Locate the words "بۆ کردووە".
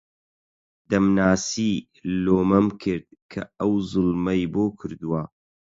4.53-5.23